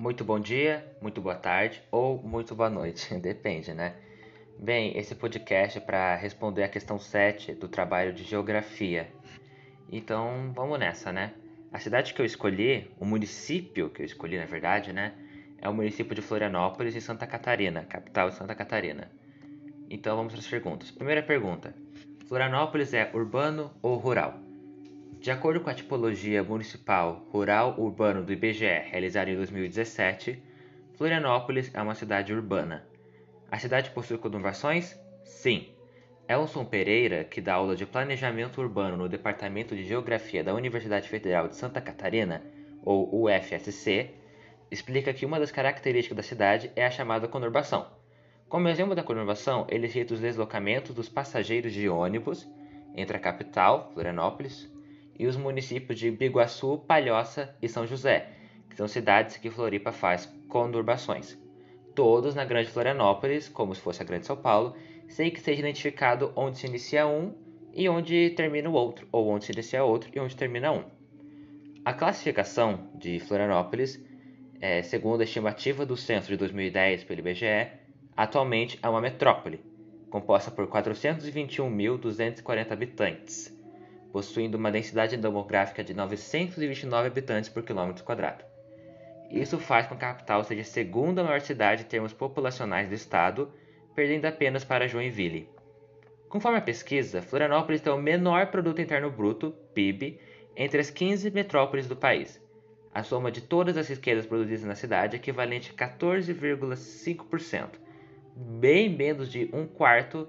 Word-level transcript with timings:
Muito 0.00 0.24
bom 0.24 0.40
dia, 0.40 0.82
muito 0.98 1.20
boa 1.20 1.34
tarde 1.34 1.82
ou 1.90 2.16
muito 2.22 2.54
boa 2.54 2.70
noite, 2.70 3.14
depende, 3.20 3.74
né? 3.74 3.96
Bem, 4.58 4.96
esse 4.96 5.14
podcast 5.14 5.76
é 5.76 5.80
para 5.80 6.16
responder 6.16 6.62
a 6.62 6.68
questão 6.70 6.98
7 6.98 7.52
do 7.52 7.68
trabalho 7.68 8.10
de 8.10 8.24
geografia. 8.24 9.12
Então, 9.92 10.54
vamos 10.54 10.78
nessa, 10.78 11.12
né? 11.12 11.34
A 11.70 11.78
cidade 11.78 12.14
que 12.14 12.22
eu 12.22 12.24
escolhi, 12.24 12.90
o 12.98 13.04
município 13.04 13.90
que 13.90 14.00
eu 14.00 14.06
escolhi, 14.06 14.38
na 14.38 14.46
verdade, 14.46 14.90
né? 14.90 15.12
É 15.60 15.68
o 15.68 15.74
município 15.74 16.14
de 16.14 16.22
Florianópolis 16.22 16.94
e 16.96 17.00
Santa 17.02 17.26
Catarina, 17.26 17.84
capital 17.84 18.30
de 18.30 18.36
Santa 18.36 18.54
Catarina. 18.54 19.10
Então, 19.90 20.16
vamos 20.16 20.32
para 20.32 20.40
as 20.40 20.48
perguntas. 20.48 20.90
Primeira 20.90 21.22
pergunta: 21.22 21.74
Florianópolis 22.26 22.94
é 22.94 23.10
urbano 23.12 23.70
ou 23.82 23.98
rural? 23.98 24.49
De 25.20 25.30
acordo 25.30 25.60
com 25.60 25.68
a 25.68 25.74
tipologia 25.74 26.42
municipal 26.42 27.26
rural-urbano 27.30 28.24
do 28.24 28.32
IBGE, 28.32 28.64
realizada 28.90 29.30
em 29.30 29.36
2017, 29.36 30.42
Florianópolis 30.96 31.70
é 31.74 31.82
uma 31.82 31.94
cidade 31.94 32.32
urbana. 32.32 32.88
A 33.50 33.58
cidade 33.58 33.90
possui 33.90 34.16
conurbações? 34.16 34.98
Sim. 35.22 35.74
Elson 36.26 36.64
Pereira, 36.64 37.22
que 37.22 37.38
dá 37.38 37.52
aula 37.52 37.76
de 37.76 37.84
planejamento 37.84 38.62
urbano 38.62 38.96
no 38.96 39.10
Departamento 39.10 39.76
de 39.76 39.84
Geografia 39.84 40.42
da 40.42 40.54
Universidade 40.54 41.06
Federal 41.06 41.48
de 41.48 41.56
Santa 41.56 41.82
Catarina, 41.82 42.42
ou 42.82 43.26
UFSC, 43.26 44.14
explica 44.70 45.12
que 45.12 45.26
uma 45.26 45.38
das 45.38 45.50
características 45.50 46.16
da 46.16 46.22
cidade 46.22 46.72
é 46.74 46.86
a 46.86 46.90
chamada 46.90 47.28
conurbação. 47.28 47.90
Como 48.48 48.68
exemplo 48.68 48.94
da 48.94 49.02
conurbação, 49.02 49.66
ele 49.68 49.86
cita 49.86 50.14
os 50.14 50.20
deslocamentos 50.20 50.94
dos 50.94 51.10
passageiros 51.10 51.74
de 51.74 51.90
ônibus 51.90 52.48
entre 52.96 53.18
a 53.18 53.20
capital, 53.20 53.90
Florianópolis, 53.92 54.79
e 55.20 55.26
os 55.26 55.36
municípios 55.36 55.98
de 55.98 56.10
Biguaçu, 56.10 56.78
Palhoça 56.78 57.54
e 57.60 57.68
São 57.68 57.86
José, 57.86 58.30
que 58.70 58.76
são 58.76 58.88
cidades 58.88 59.36
que 59.36 59.50
Floripa 59.50 59.92
faz 59.92 60.24
conurbações 60.48 61.38
todos 61.94 62.34
na 62.34 62.46
Grande 62.46 62.70
Florianópolis, 62.70 63.46
como 63.46 63.74
se 63.74 63.82
fosse 63.82 64.00
a 64.00 64.04
Grande 64.06 64.24
São 64.24 64.36
Paulo, 64.36 64.74
sem 65.06 65.30
que 65.30 65.38
seja 65.38 65.60
identificado 65.60 66.32
onde 66.34 66.56
se 66.56 66.66
inicia 66.66 67.06
um 67.06 67.34
e 67.74 67.86
onde 67.90 68.30
termina 68.30 68.70
o 68.70 68.72
outro, 68.72 69.06
ou 69.12 69.28
onde 69.28 69.44
se 69.44 69.52
inicia 69.52 69.84
outro 69.84 70.10
e 70.14 70.18
onde 70.18 70.34
termina 70.34 70.72
um. 70.72 70.84
A 71.84 71.92
classificação 71.92 72.88
de 72.94 73.20
Florianópolis, 73.20 74.02
é, 74.62 74.82
segundo 74.82 75.20
a 75.20 75.24
estimativa 75.24 75.84
do 75.84 75.94
censo 75.94 76.28
de 76.28 76.38
2010 76.38 77.04
pelo 77.04 77.20
IBGE, 77.20 77.68
atualmente 78.16 78.78
é 78.82 78.88
uma 78.88 79.02
metrópole, 79.02 79.60
composta 80.08 80.50
por 80.50 80.66
421.240 80.68 82.72
habitantes, 82.72 83.59
possuindo 84.12 84.56
uma 84.56 84.70
densidade 84.70 85.16
demográfica 85.16 85.84
de 85.84 85.94
929 85.94 87.06
habitantes 87.06 87.48
por 87.48 87.62
quilômetro 87.62 88.04
quadrado. 88.04 88.44
Isso 89.30 89.58
faz 89.58 89.86
com 89.86 89.96
que 89.96 90.04
a 90.04 90.08
capital 90.08 90.42
seja 90.42 90.62
a 90.62 90.64
segunda 90.64 91.22
maior 91.22 91.40
cidade 91.40 91.82
em 91.82 91.86
termos 91.86 92.12
populacionais 92.12 92.88
do 92.88 92.94
estado, 92.94 93.52
perdendo 93.94 94.26
apenas 94.26 94.64
para 94.64 94.88
Joinville. 94.88 95.48
Conforme 96.28 96.58
a 96.58 96.62
pesquisa, 96.62 97.22
Florianópolis 97.22 97.80
tem 97.80 97.92
o 97.92 97.96
menor 97.96 98.48
produto 98.48 98.80
interno 98.80 99.10
bruto, 99.10 99.52
PIB, 99.74 100.18
entre 100.56 100.80
as 100.80 100.90
15 100.90 101.30
metrópoles 101.30 101.86
do 101.86 101.96
país. 101.96 102.40
A 102.92 103.04
soma 103.04 103.30
de 103.30 103.40
todas 103.40 103.76
as 103.76 103.88
riquezas 103.88 104.26
produzidas 104.26 104.64
na 104.64 104.74
cidade 104.74 105.14
é 105.14 105.18
equivalente 105.18 105.72
a 105.76 105.88
14,5%, 105.88 107.78
bem 108.34 108.88
menos 108.88 109.30
de 109.30 109.48
um 109.52 109.64
quarto, 109.64 110.28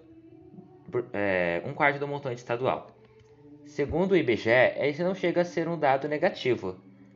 é, 1.12 1.62
um 1.66 1.73
quarto 1.73 2.00
do 2.00 2.08
montante 2.08 2.38
estadual. 2.38 2.91
Segundo 3.72 4.11
o 4.11 4.17
IBGE, 4.17 4.50
esse 4.81 5.02
não 5.02 5.16
chega 5.16 5.39
a 5.39 5.45
ser 5.45 5.69
um 5.69 5.80
dado 5.80 6.09
negativo, 6.09 6.75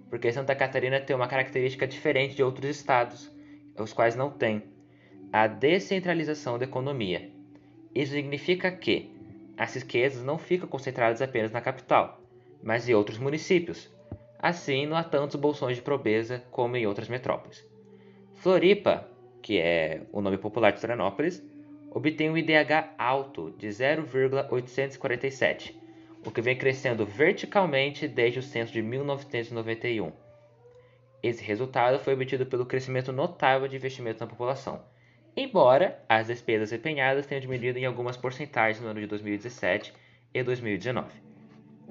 porque 0.09 0.31
Santa 0.31 0.55
Catarina 0.55 1.01
tem 1.01 1.13
uma 1.13 1.27
característica 1.27 1.85
diferente 1.85 2.33
de 2.33 2.43
outros 2.43 2.69
estados, 2.69 3.29
os 3.77 3.91
quais 3.91 4.15
não 4.15 4.29
têm 4.29 4.63
a 5.33 5.47
descentralização 5.47 6.57
da 6.57 6.63
economia. 6.63 7.29
Isso 7.93 8.13
significa 8.13 8.71
que 8.71 9.11
as 9.57 9.75
riquezas 9.75 10.23
não 10.23 10.37
ficam 10.37 10.65
concentradas 10.65 11.21
apenas 11.21 11.51
na 11.51 11.59
capital, 11.59 12.21
mas 12.63 12.87
em 12.87 12.93
outros 12.93 13.17
municípios. 13.17 13.91
Assim, 14.39 14.85
não 14.85 14.95
há 14.95 15.03
tantos 15.03 15.35
bolsões 15.35 15.75
de 15.75 15.83
pobreza 15.83 16.41
como 16.51 16.77
em 16.77 16.87
outras 16.87 17.09
metrópoles. 17.09 17.67
Floripa, 18.35 19.05
que 19.41 19.59
é 19.59 20.03
o 20.09 20.21
nome 20.21 20.37
popular 20.37 20.71
de 20.71 20.79
Florianópolis, 20.79 21.43
obtém 21.91 22.29
um 22.29 22.37
IDH 22.37 22.93
alto 22.97 23.53
de 23.57 23.69
0,847 23.69 25.83
o 26.25 26.31
que 26.31 26.41
vem 26.41 26.57
crescendo 26.57 27.05
verticalmente 27.05 28.07
desde 28.07 28.39
o 28.39 28.43
censo 28.43 28.73
de 28.73 28.81
1991. 28.81 30.11
Esse 31.21 31.43
resultado 31.43 31.99
foi 31.99 32.15
obtido 32.15 32.47
pelo 32.47 32.65
crescimento 32.65 33.13
notável 33.13 33.67
de 33.67 33.75
investimentos 33.75 34.19
na 34.19 34.27
população, 34.27 34.83
embora 35.37 36.03
as 36.09 36.27
despesas 36.27 36.73
empenhadas 36.73 37.27
tenham 37.27 37.41
diminuído 37.41 37.77
em 37.77 37.85
algumas 37.85 38.17
porcentagens 38.17 38.81
no 38.81 38.89
ano 38.89 38.99
de 38.99 39.05
2017 39.05 39.93
e 40.33 40.43
2019. 40.43 41.13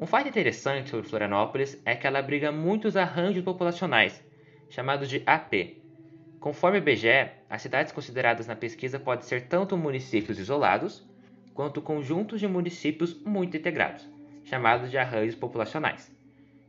Um 0.01 0.07
fato 0.07 0.29
interessante 0.29 0.91
sobre 0.91 1.09
Florianópolis 1.09 1.81
é 1.85 1.95
que 1.95 2.05
ela 2.05 2.19
abriga 2.19 2.51
muitos 2.51 2.97
arranjos 2.97 3.45
populacionais, 3.45 4.21
chamados 4.69 5.09
de 5.09 5.23
AP. 5.25 5.77
Conforme 6.41 6.79
o 6.79 6.81
IBGE, 6.81 7.31
as 7.49 7.63
cidades 7.63 7.93
consideradas 7.93 8.49
na 8.49 8.57
pesquisa 8.57 8.99
podem 8.99 9.25
ser 9.25 9.47
tanto 9.47 9.77
municípios 9.77 10.41
isolados, 10.41 11.07
quanto 11.55 11.81
conjuntos 11.81 12.41
de 12.41 12.49
municípios 12.49 13.15
muito 13.23 13.57
integrados 13.57 14.13
chamados 14.45 14.91
de 14.91 14.99
arranjos 14.99 15.35
populacionais, 15.35 16.15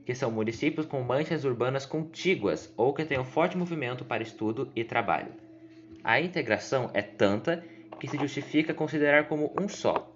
que 0.05 0.15
são 0.15 0.31
municípios 0.31 0.85
com 0.85 1.01
manchas 1.01 1.43
urbanas 1.45 1.85
contíguas 1.85 2.73
ou 2.75 2.93
que 2.93 3.17
um 3.17 3.25
forte 3.25 3.57
movimento 3.57 4.05
para 4.05 4.23
estudo 4.23 4.71
e 4.75 4.83
trabalho. 4.83 5.31
A 6.03 6.19
integração 6.21 6.91
é 6.93 7.01
tanta 7.01 7.63
que 7.99 8.07
se 8.07 8.17
justifica 8.17 8.73
considerar 8.73 9.27
como 9.27 9.53
um 9.59 9.67
só. 9.67 10.09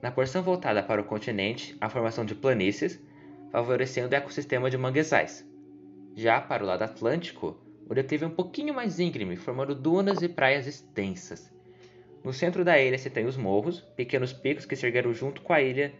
Na 0.00 0.12
porção 0.12 0.40
voltada 0.40 0.84
para 0.84 1.00
o 1.00 1.04
continente, 1.04 1.76
a 1.80 1.88
formação 1.88 2.24
de 2.24 2.36
planícies, 2.36 3.02
favorecendo 3.50 4.14
o 4.14 4.16
ecossistema 4.16 4.70
de 4.70 4.78
manguezais. 4.78 5.44
Já 6.14 6.40
para 6.40 6.62
o 6.62 6.66
lado 6.68 6.82
atlântico, 6.82 7.58
o 7.88 7.94
declive 7.94 8.24
é 8.24 8.26
um 8.26 8.34
pouquinho 8.34 8.74
mais 8.74 9.00
íngreme, 9.00 9.36
formando 9.36 9.74
dunas 9.74 10.20
e 10.20 10.28
praias 10.28 10.66
extensas. 10.66 11.50
No 12.22 12.32
centro 12.32 12.64
da 12.64 12.78
ilha 12.78 12.98
se 12.98 13.08
tem 13.08 13.24
os 13.24 13.36
morros, 13.36 13.80
pequenos 13.96 14.32
picos 14.32 14.66
que 14.66 14.76
se 14.76 14.84
ergueram 14.84 15.14
junto 15.14 15.40
com 15.40 15.52
a 15.52 15.62
ilha 15.62 15.92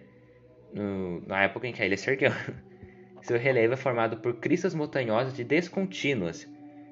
no, 0.72 1.26
na 1.26 1.43
época 1.44 1.66
em 1.66 1.72
que 1.72 1.82
a 1.82 1.87
ilha 1.87 1.97
se 1.97 2.10
ergueu. 2.10 2.32
Seu 3.22 3.38
relevo 3.38 3.75
é 3.75 3.76
formado 3.76 4.19
por 4.19 4.34
cristas 4.34 4.75
montanhosas 4.75 5.38
e 5.38 5.44
descontínuas, 5.44 6.47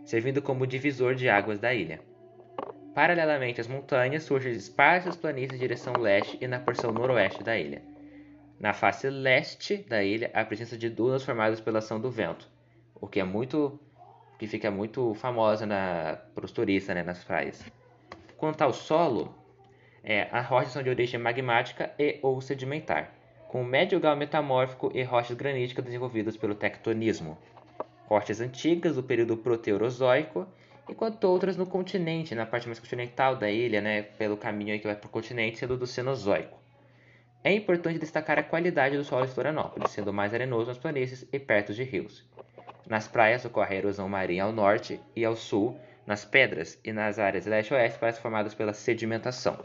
servindo 0.04 0.40
como 0.40 0.66
divisor 0.66 1.14
de 1.14 1.28
águas 1.28 1.58
da 1.58 1.74
ilha. 1.74 2.00
Paralelamente 2.94 3.60
às 3.60 3.68
montanhas 3.68 4.22
surgem 4.22 4.52
esparsas 4.52 5.16
planícies 5.16 5.52
em 5.56 5.60
direção 5.60 5.92
leste 5.94 6.38
e 6.40 6.46
na 6.46 6.58
porção 6.58 6.90
noroeste 6.90 7.44
da 7.44 7.58
ilha. 7.58 7.82
Na 8.58 8.72
face 8.72 9.10
leste 9.10 9.76
da 9.76 10.02
ilha, 10.02 10.31
há 10.32 10.40
a 10.40 10.44
presença 10.46 10.78
de 10.78 10.88
dunas 10.88 11.22
formadas 11.22 11.60
pela 11.60 11.81
ação 11.81 12.00
do 12.00 12.10
vento, 12.10 12.49
o 12.94 13.06
que 13.06 13.20
é 13.20 13.25
muito 13.25 13.78
que 14.38 14.47
fica 14.47 14.71
muito 14.71 15.15
famosa 15.15 15.67
para 16.35 16.44
os 16.44 16.53
turistas 16.53 16.94
né, 16.94 17.03
nas 17.03 17.25
praias. 17.25 17.65
Quanto 18.37 18.62
ao 18.62 18.73
solo, 18.73 19.35
é, 20.05 20.29
as 20.31 20.47
rochas 20.47 20.73
são 20.73 20.83
de 20.83 20.91
origem 20.91 21.19
magmática 21.19 21.93
e 21.99 22.19
ou 22.23 22.41
sedimentar, 22.41 23.12
com 23.49 23.65
médio 23.65 23.99
grau 23.99 24.17
metamórfico 24.17 24.91
e 24.94 25.03
rochas 25.03 25.37
graníticas 25.37 25.85
desenvolvidas 25.85 26.37
pelo 26.37 26.55
tectonismo. 26.55 27.38
Rochas 28.06 28.41
antigas 28.41 28.94
do 28.94 29.03
período 29.03 29.37
proterozoico, 29.37 30.47
enquanto 30.88 31.25
outras 31.25 31.56
no 31.56 31.67
continente, 31.67 32.35
na 32.35 32.47
parte 32.47 32.67
mais 32.67 32.79
continental 32.79 33.37
da 33.37 33.50
ilha, 33.50 33.81
né, 33.81 34.03
pelo 34.03 34.37
caminho 34.37 34.79
que 34.79 34.87
vai 34.87 34.94
para 34.94 35.06
o 35.06 35.11
continente, 35.11 35.59
sendo 35.59 35.77
do 35.77 35.87
Cenozoico. 35.87 36.56
É 37.43 37.53
importante 37.53 37.99
destacar 37.99 38.38
a 38.38 38.43
qualidade 38.43 38.97
do 38.97 39.05
solo 39.05 39.27
de 39.27 39.33
Florianópolis, 39.33 39.93
sendo 39.93 40.12
mais 40.12 40.35
arenoso 40.35 40.69
nas 40.69 40.79
planícies 40.79 41.27
e 41.33 41.38
perto 41.38 41.73
de 41.73 41.85
rios. 41.85 42.29
Nas 42.88 43.09
praias 43.09 43.44
ocorre 43.44 43.75
a 43.75 43.79
erosão 43.79 44.09
marinha 44.09 44.44
ao 44.44 44.53
norte 44.53 45.00
e 45.15 45.25
ao 45.25 45.35
sul, 45.35 45.79
nas 46.06 46.25
pedras 46.25 46.79
e 46.85 46.93
nas 46.93 47.19
áreas 47.19 47.44
leste-oeste, 47.47 47.99
formadas 48.21 48.55
pela 48.55 48.73
sedimentação. 48.73 49.59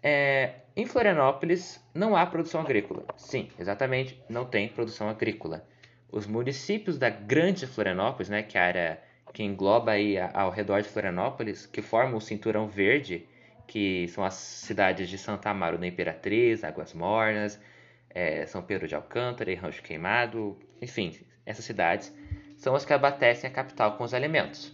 É, 0.00 0.54
em 0.76 0.86
Florianópolis 0.86 1.84
não 1.92 2.14
há 2.14 2.24
produção 2.24 2.60
agrícola. 2.60 3.04
Sim, 3.16 3.48
exatamente, 3.58 4.22
não 4.28 4.44
tem 4.44 4.68
produção 4.68 5.08
agrícola. 5.08 5.66
Os 6.10 6.26
municípios 6.26 6.96
da 6.96 7.10
Grande 7.10 7.66
Florianópolis, 7.66 8.28
né, 8.28 8.42
que 8.42 8.56
é 8.56 8.60
a 8.60 8.64
área 8.64 9.02
que 9.34 9.42
engloba 9.42 9.92
aí 9.92 10.16
ao 10.32 10.50
redor 10.50 10.80
de 10.80 10.88
Florianópolis, 10.88 11.66
que 11.66 11.82
formam 11.82 12.18
o 12.18 12.20
cinturão 12.20 12.68
verde, 12.68 13.26
que 13.66 14.08
são 14.08 14.24
as 14.24 14.34
cidades 14.34 15.08
de 15.08 15.18
Santa 15.18 15.50
Amaro 15.50 15.76
da 15.76 15.86
Imperatriz, 15.86 16.64
Águas 16.64 16.94
Mornas, 16.94 17.60
é, 18.08 18.46
São 18.46 18.62
Pedro 18.62 18.88
de 18.88 18.94
Alcântara 18.94 19.50
e 19.52 19.54
Rancho 19.54 19.82
Queimado, 19.82 20.56
enfim, 20.80 21.12
essas 21.48 21.64
cidades 21.64 22.14
são 22.56 22.74
as 22.74 22.84
que 22.84 22.92
abastecem 22.92 23.48
a 23.48 23.52
capital 23.52 23.96
com 23.96 24.04
os 24.04 24.12
alimentos. 24.12 24.72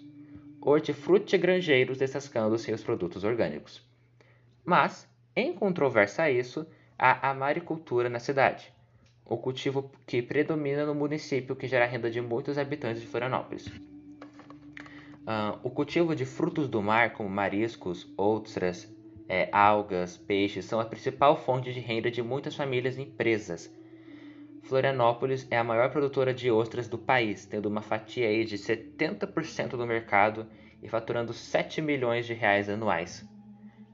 Hortifruti 0.61 1.39
grangeiros 1.39 1.99
descascando 1.99 2.59
seus 2.59 2.83
produtos 2.83 3.23
orgânicos. 3.23 3.83
Mas 4.65 5.09
em 5.37 5.53
controvérsia 5.53 6.25
a 6.25 6.31
isso, 6.31 6.67
há 6.99 7.31
a 7.31 7.35
maricultura 7.35 8.09
na 8.09 8.19
cidade, 8.19 8.73
o 9.25 9.37
cultivo 9.37 9.91
que 10.07 10.23
predomina 10.23 10.85
no 10.85 10.95
município 10.95 11.55
que 11.55 11.69
gera 11.69 11.87
renda 11.87 12.11
de 12.11 12.21
muitos 12.21 12.59
habitantes 12.59 13.01
de 13.01 13.07
Florianópolis. 13.07 13.67
Uh, 13.67 15.59
o 15.63 15.71
cultivo 15.71 16.15
de 16.15 16.25
frutos 16.25 16.69
do 16.69 16.83
mar, 16.83 17.13
como 17.13 17.29
mariscos, 17.29 18.13
ostras, 18.17 18.93
é, 19.29 19.49
algas, 19.53 20.17
peixes, 20.17 20.67
são 20.67 20.81
a 20.81 20.85
principal 20.85 21.37
fonte 21.37 21.73
de 21.73 21.81
renda 21.81 22.11
de 22.11 22.23
muitas 22.23 22.55
famílias 22.55 22.99
e 22.99 23.03
empresas. 23.03 23.73
Florianópolis 24.65 25.47
é 25.51 25.59
a 25.59 25.65
maior 25.65 25.91
produtora 25.91 26.33
de 26.33 26.51
ostras 26.51 26.89
do 26.89 26.97
país, 26.97 27.45
tendo 27.45 27.67
uma 27.67 27.83
fatia 27.83 28.29
aí 28.29 28.45
de 28.45 28.57
70% 28.57 29.71
do 29.71 29.87
mercado 29.87 30.47
e 30.83 30.89
faturando 30.89 31.35
7 31.35 31.83
milhões 31.83 32.27
de 32.27 32.33
reais 32.33 32.69
anuais. 32.69 33.29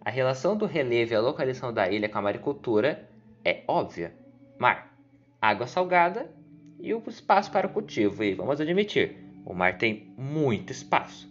A 0.05 0.11
relação 0.11 0.57
do 0.57 0.67
relevo 0.67 1.13
e 1.13 1.17
a 1.17 1.21
localização 1.21 1.73
da 1.73 1.91
ilha 1.91 2.09
com 2.09 2.19
a 2.19 2.23
maricultura 2.23 3.09
é 3.45 3.65
óbvia. 3.67 4.15
Mar, 4.59 4.97
água 5.43 5.67
salgada 5.67 6.31
e 6.79 6.95
o 6.95 7.03
espaço 7.09 7.51
para 7.51 7.67
o 7.67 7.71
cultivo. 7.71 8.23
E 8.23 8.35
vamos 8.35 8.61
admitir, 8.61 9.17
o 9.45 9.53
mar 9.53 9.77
tem 9.77 10.13
muito 10.17 10.71
espaço. 10.71 11.29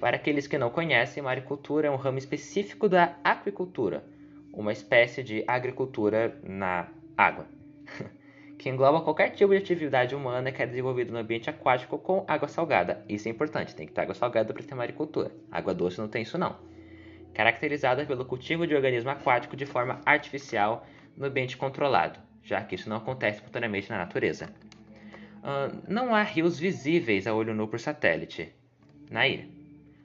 Para 0.00 0.16
aqueles 0.16 0.46
que 0.46 0.56
não 0.56 0.70
conhecem, 0.70 1.22
maricultura 1.22 1.88
é 1.88 1.90
um 1.90 1.96
ramo 1.96 2.16
específico 2.16 2.88
da 2.88 3.16
aquicultura, 3.22 4.02
uma 4.52 4.72
espécie 4.72 5.22
de 5.22 5.44
agricultura 5.46 6.40
na 6.42 6.88
água, 7.14 7.46
que 8.60 8.68
engloba 8.68 9.00
qualquer 9.00 9.30
tipo 9.30 9.52
de 9.52 9.58
atividade 9.58 10.14
humana 10.14 10.52
que 10.52 10.62
é 10.62 10.66
desenvolvida 10.66 11.10
no 11.10 11.18
ambiente 11.18 11.48
aquático 11.48 11.98
com 11.98 12.24
água 12.28 12.46
salgada. 12.46 13.02
Isso 13.08 13.26
é 13.26 13.30
importante, 13.30 13.74
tem 13.74 13.86
que 13.86 13.92
ter 13.92 14.02
água 14.02 14.14
salgada 14.14 14.52
para 14.52 14.62
ter 14.62 14.74
maricultura. 14.74 15.32
Água 15.50 15.72
doce 15.72 15.98
não 15.98 16.08
tem 16.08 16.22
isso 16.22 16.36
não 16.36 16.70
caracterizada 17.32 18.04
pelo 18.04 18.24
cultivo 18.24 18.66
de 18.66 18.74
organismo 18.74 19.10
aquático 19.10 19.56
de 19.56 19.66
forma 19.66 20.00
artificial 20.04 20.86
no 21.16 21.26
ambiente 21.26 21.56
controlado, 21.56 22.18
já 22.42 22.62
que 22.62 22.74
isso 22.74 22.88
não 22.88 22.96
acontece 22.96 23.38
espontaneamente 23.38 23.88
na 23.90 23.98
natureza. 23.98 24.52
Uh, 25.38 25.80
não 25.88 26.14
há 26.14 26.22
rios 26.22 26.58
visíveis 26.58 27.26
a 27.26 27.34
olho 27.34 27.54
nu 27.54 27.66
por 27.66 27.80
satélite 27.80 28.52
na 29.10 29.26
ilha, 29.26 29.48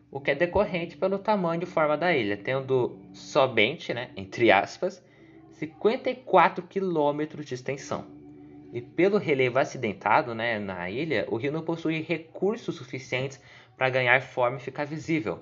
o 0.10 0.22
que 0.22 0.32
é 0.32 0.36
decorrente 0.36 0.96
pelo 0.96 1.20
tamanho 1.20 1.64
e 1.64 1.66
forma 1.66 1.98
da 1.98 2.16
ilha, 2.16 2.38
tendo 2.38 2.98
somente, 3.14 3.94
né, 3.94 4.12
entre 4.16 4.50
aspas, 4.52 5.04
54 5.52 6.66
quilômetros 6.68 7.46
de 7.46 7.54
extensão. 7.54 8.15
E 8.76 8.82
pelo 8.82 9.18
relevo 9.18 9.58
acidentado 9.58 10.36
né, 10.36 10.60
na 10.60 10.90
ilha, 10.90 11.26
o 11.30 11.38
rio 11.38 11.50
não 11.50 11.62
possui 11.62 12.02
recursos 12.02 12.76
suficientes 12.76 13.42
para 13.78 13.90
ganhar 13.90 14.22
forma 14.22 14.58
e 14.58 14.60
ficar 14.62 14.84
visível, 14.84 15.42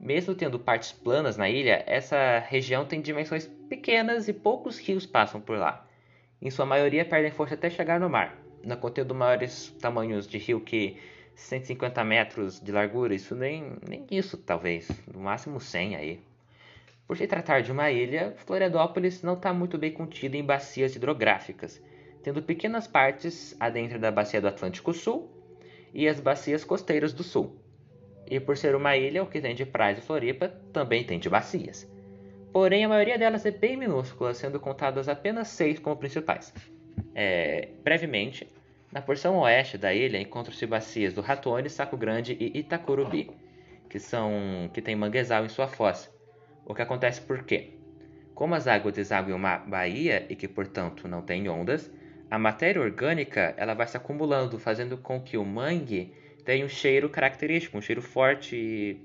mesmo 0.00 0.34
tendo 0.34 0.58
partes 0.58 0.90
planas 0.90 1.36
na 1.36 1.46
ilha, 1.46 1.84
essa 1.86 2.38
região 2.38 2.86
tem 2.86 3.02
dimensões 3.02 3.46
pequenas 3.68 4.28
e 4.28 4.32
poucos 4.32 4.78
rios 4.78 5.04
passam 5.04 5.42
por 5.42 5.58
lá. 5.58 5.86
Em 6.40 6.50
sua 6.50 6.64
maioria 6.64 7.04
perdem 7.04 7.30
força 7.30 7.52
até 7.52 7.68
chegar 7.68 8.00
no 8.00 8.08
mar, 8.08 8.34
não 8.64 8.78
contendo 8.78 9.14
maiores 9.14 9.68
tamanhos 9.78 10.26
de 10.26 10.38
rio 10.38 10.58
que 10.58 10.96
150 11.34 12.02
metros 12.02 12.58
de 12.58 12.72
largura, 12.72 13.14
isso 13.14 13.34
nem, 13.34 13.74
nem 13.86 14.06
isso 14.10 14.38
talvez, 14.38 14.88
no 15.06 15.20
máximo 15.20 15.60
100 15.60 15.96
aí. 15.96 16.20
Por 17.06 17.18
se 17.18 17.26
tratar 17.26 17.60
de 17.60 17.72
uma 17.72 17.90
ilha, 17.90 18.32
Florianópolis 18.38 19.22
não 19.22 19.34
está 19.34 19.52
muito 19.52 19.76
bem 19.76 19.92
contida 19.92 20.38
em 20.38 20.42
bacias 20.42 20.96
hidrográficas, 20.96 21.78
tendo 22.22 22.42
pequenas 22.42 22.86
partes 22.86 23.56
adentro 23.58 23.98
da 23.98 24.10
bacia 24.10 24.40
do 24.40 24.48
Atlântico 24.48 24.92
Sul 24.92 25.30
e 25.92 26.08
as 26.08 26.20
bacias 26.20 26.64
costeiras 26.64 27.12
do 27.12 27.22
Sul. 27.22 27.56
E 28.26 28.38
por 28.38 28.56
ser 28.56 28.74
uma 28.74 28.96
ilha, 28.96 29.22
o 29.22 29.26
que 29.26 29.40
tem 29.40 29.54
de 29.54 29.66
praias 29.66 29.98
e 29.98 30.02
Floripa 30.02 30.48
também 30.72 31.02
tem 31.02 31.18
de 31.18 31.28
bacias. 31.28 31.90
Porém, 32.52 32.84
a 32.84 32.88
maioria 32.88 33.18
delas 33.18 33.46
é 33.46 33.50
bem 33.50 33.76
minúscula, 33.76 34.34
sendo 34.34 34.60
contadas 34.60 35.08
apenas 35.08 35.48
seis 35.48 35.78
como 35.78 35.96
principais. 35.96 36.52
É, 37.14 37.68
brevemente, 37.82 38.48
na 38.92 39.00
porção 39.00 39.38
oeste 39.38 39.78
da 39.78 39.94
ilha 39.94 40.20
encontram-se 40.20 40.66
bacias 40.66 41.14
do 41.14 41.20
Ratone, 41.20 41.70
Saco 41.70 41.96
Grande 41.96 42.36
e 42.38 42.58
Itacurubi, 42.58 43.30
que 43.88 43.98
são 43.98 44.70
que 44.74 44.82
tem 44.82 44.96
manguezal 44.96 45.44
em 45.44 45.48
sua 45.48 45.68
foz. 45.68 46.12
O 46.64 46.74
que 46.74 46.82
acontece 46.82 47.20
por 47.20 47.44
quê? 47.44 47.74
Como 48.34 48.54
as 48.54 48.66
águas 48.66 48.94
desaguam 48.94 49.36
em 49.36 49.38
uma 49.38 49.58
baía 49.58 50.26
e 50.28 50.34
que, 50.34 50.48
portanto, 50.48 51.06
não 51.06 51.22
tem 51.22 51.48
ondas, 51.48 51.90
a 52.30 52.38
matéria 52.38 52.80
orgânica 52.80 53.54
ela 53.56 53.74
vai 53.74 53.86
se 53.86 53.96
acumulando, 53.96 54.58
fazendo 54.58 54.96
com 54.96 55.20
que 55.20 55.36
o 55.36 55.44
mangue 55.44 56.14
tem 56.44 56.64
um 56.64 56.68
cheiro 56.68 57.10
característico, 57.10 57.76
um 57.76 57.82
cheiro 57.82 58.00
forte 58.00 58.54
e 58.56 59.00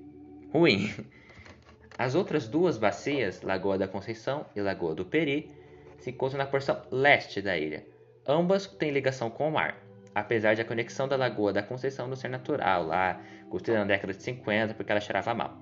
ruim. 0.54 0.94
As 1.98 2.14
outras 2.14 2.48
duas 2.48 2.78
bacias, 2.78 3.42
Lagoa 3.42 3.78
da 3.78 3.88
Conceição 3.88 4.46
e 4.56 4.62
Lagoa 4.62 4.94
do 4.94 5.06
Peri, 5.06 5.50
se 5.98 6.12
encontram 6.12 6.38
na 6.38 6.46
porção 6.46 6.82
leste 6.92 7.42
da 7.42 7.58
ilha. 7.58 7.86
Ambas 8.28 8.68
têm 8.68 8.92
ligação 8.92 9.30
com 9.30 9.48
o 9.48 9.52
mar, 9.52 9.78
apesar 10.14 10.54
de 10.54 10.62
a 10.62 10.66
conexão 10.66 11.08
da 11.08 11.16
Lagoa 11.16 11.54
da 11.54 11.64
Conceição 11.64 12.08
não 12.08 12.16
ser 12.16 12.28
natural, 12.28 12.86
lá 12.86 13.22
construída 13.50 13.80
na 13.80 13.88
década 13.88 14.14
de 14.14 14.22
50 14.22 14.74
porque 14.74 14.92
ela 14.92 15.02
cheirava 15.02 15.34
mal. 15.34 15.58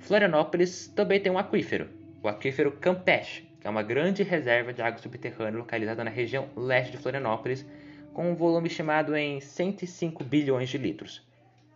Florianópolis 0.00 0.88
também 0.88 1.20
tem 1.20 1.32
um 1.32 1.38
aquífero, 1.38 1.88
o 2.22 2.28
aquífero 2.28 2.72
Campeche, 2.72 3.48
que 3.64 3.68
é 3.68 3.70
uma 3.70 3.82
grande 3.82 4.22
reserva 4.22 4.74
de 4.74 4.82
água 4.82 5.00
subterrânea 5.00 5.58
localizada 5.58 6.04
na 6.04 6.10
região 6.10 6.50
leste 6.54 6.92
de 6.92 6.98
Florianópolis, 6.98 7.64
com 8.12 8.30
um 8.30 8.34
volume 8.34 8.68
estimado 8.68 9.16
em 9.16 9.40
105 9.40 10.22
bilhões 10.22 10.68
de 10.68 10.76
litros, 10.76 11.26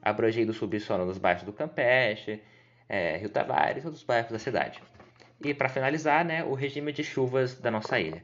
abrangendo 0.03 0.53
o 0.53 0.55
subsolo 0.55 1.07
nos 1.07 1.17
bairros 1.17 1.45
do 1.45 1.53
Campeche, 1.53 2.43
é, 2.91 3.17
Rio 3.17 3.31
Tavares 3.31 3.85
e 3.85 3.87
outros 3.87 4.05
bairros 4.05 4.31
da 4.31 4.39
cidade. 4.39 4.83
E 5.43 5.55
para 5.55 5.71
finalizar, 5.71 6.27
né, 6.27 6.45
o 6.45 6.53
regime 6.53 6.93
de 6.93 7.03
chuvas 7.03 7.59
da 7.59 7.71
nossa 7.71 7.99
ilha. 7.99 8.23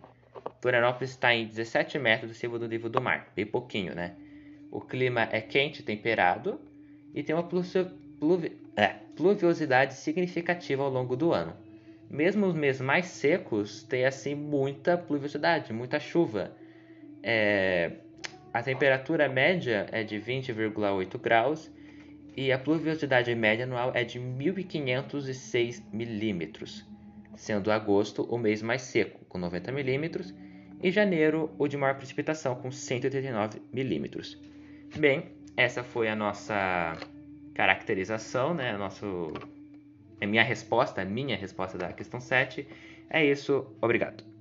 Florianópolis 0.61 1.13
está 1.13 1.33
em 1.33 1.47
17 1.47 1.99
metros 1.99 2.33
acima 2.33 2.59
do 2.59 2.69
nível 2.69 2.91
do 2.91 3.01
mar, 3.01 3.33
bem 3.35 3.47
pouquinho, 3.47 3.95
né? 3.95 4.15
O 4.71 4.83
clima 4.83 5.27
é 5.33 5.41
quente 5.41 5.83
temperado 5.83 6.61
e 7.15 7.23
tem 7.23 7.35
uma 7.35 7.45
pluvi 7.45 8.59
é, 8.77 8.89
pluviosidade 9.17 9.95
significativa 9.95 10.83
ao 10.83 10.91
longo 10.91 11.17
do 11.17 11.33
ano. 11.33 11.65
Mesmo 12.11 12.47
os 12.47 12.55
meses 12.55 12.81
mais 12.81 13.07
secos 13.07 13.83
têm 13.83 14.05
assim 14.05 14.35
muita 14.35 14.97
pluviosidade, 14.97 15.73
muita 15.73 15.99
chuva. 15.99 16.57
É, 17.23 17.93
a 18.53 18.63
temperatura 18.63 19.29
média 19.29 19.87
é 19.91 20.05
de 20.05 20.17
20,8 20.17 21.19
graus 21.19 21.71
e 22.37 22.53
a 22.53 22.59
pluviosidade 22.59 23.35
média 23.35 23.65
anual 23.65 23.93
é 23.95 24.05
de 24.05 24.21
1.506 24.21 25.83
milímetros, 25.93 26.87
sendo 27.37 27.71
agosto 27.71 28.23
o 28.23 28.39
mês 28.39 28.63
mais 28.63 28.83
seco, 28.83 29.25
com 29.27 29.39
90 29.39 29.73
milímetros, 29.73 30.35
e 30.83 30.91
janeiro 30.91 31.55
o 31.59 31.67
de 31.67 31.77
maior 31.77 31.97
precipitação, 31.97 32.55
com 32.57 32.71
189 32.71 33.63
milímetros. 33.73 34.41
Bem, 34.97 35.33
essa 35.57 35.83
foi 35.83 36.09
a 36.09 36.17
nossa 36.17 36.97
caracterização, 37.55 38.53
né? 38.53 38.77
Nosso, 38.77 39.33
a 40.21 40.27
minha 40.27 40.43
resposta, 40.43 41.03
a 41.03 41.05
minha 41.05 41.37
resposta 41.37 41.79
da 41.79 41.93
questão 41.93 42.21
7. 42.21 42.67
É 43.11 43.25
isso, 43.25 43.77
obrigado. 43.81 44.34